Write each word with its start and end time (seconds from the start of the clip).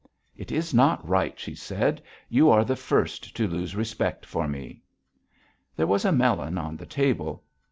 "It 0.35 0.51
is 0.51 0.73
not 0.73 1.07
right," 1.07 1.37
she 1.39 1.53
said. 1.53 2.01
"You 2.27 2.49
are 2.49 2.65
the 2.65 2.75
first 2.75 3.35
to 3.37 3.47
lose 3.47 3.75
respect 3.75 4.25
for 4.25 4.47
me." 4.47 4.81
There 5.75 5.85
was 5.85 6.05
a 6.05 6.11
melon 6.11 6.57
on 6.57 6.75
the 6.75 6.87
table. 6.87 7.43